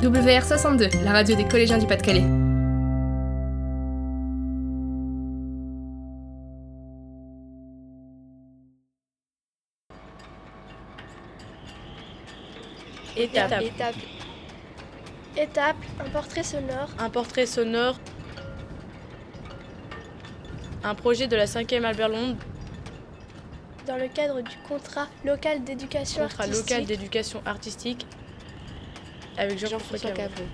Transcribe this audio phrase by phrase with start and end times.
[0.00, 2.24] WR62, la radio des collégiens du Pas-de-Calais.
[13.14, 13.60] Étape.
[13.62, 13.94] Étape.
[15.36, 16.88] Étape, un portrait sonore.
[16.98, 17.98] Un portrait sonore.
[20.82, 22.38] Un projet de la 5e Albert Londres,
[23.86, 26.70] Dans le cadre du contrat local d'éducation contrat artistique.
[26.70, 28.06] local d'éducation artistique
[29.40, 30.44] avec Jean-François Caveau.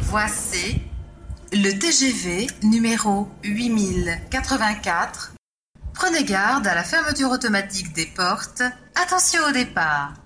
[0.00, 0.82] Voici
[1.52, 5.32] le TGV numéro 8084.
[5.94, 8.62] Prenez garde à la fermeture automatique des portes.
[8.94, 10.21] Attention au départ.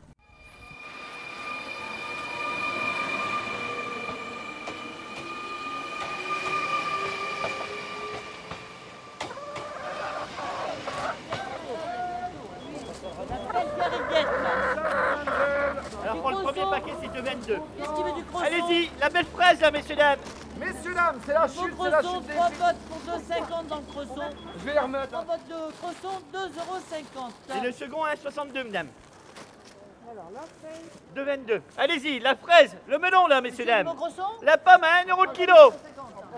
[16.87, 17.55] Pour le premier paquet, c'est de 22.
[17.77, 20.19] Qu'est-ce qu'il veut du croissant Allez-y, la belle fraise là, messieurs dames.
[20.59, 22.59] Messieurs, dames, c'est la chute, c'est la chute des 3 prix.
[22.59, 24.31] bottes pour 2,50 dans le croissant.
[24.59, 25.09] Je vais les remettre.
[25.09, 28.89] 3 bottes de croissant, 2,50 Et le second à 62, madame.
[31.15, 31.63] De 22.
[31.77, 33.93] Allez-y, la fraise, le melon là, messieurs dames.
[34.43, 35.73] La pomme à 1 euro le kilo.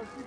[0.00, 0.24] Merci.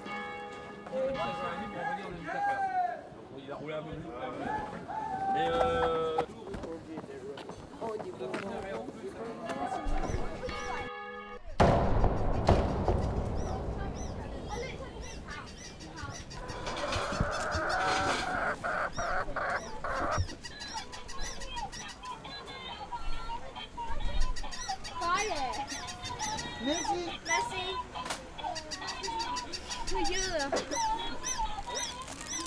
[29.91, 30.23] To you.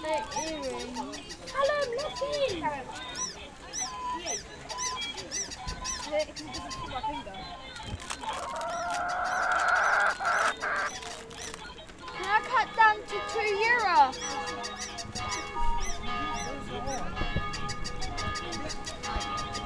[0.02, 0.96] My earring.
[1.52, 2.60] Hello, merci.
[12.14, 14.00] Can I cut down to two euro?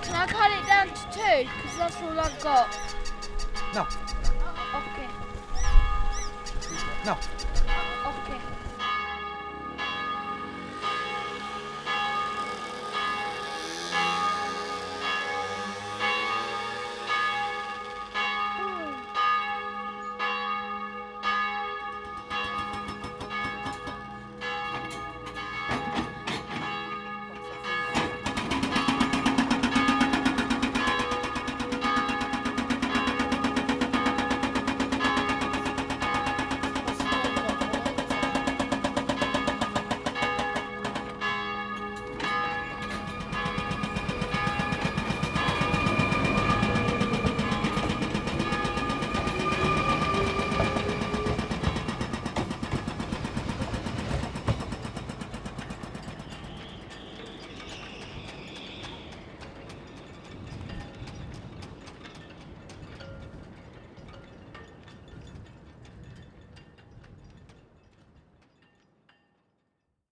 [0.03, 1.39] Can I cut it down to two?
[1.63, 2.67] Because that's all I've got.
[3.73, 3.83] No.
[4.75, 5.28] Okay.
[7.05, 7.13] No.
[7.13, 8.58] Okay.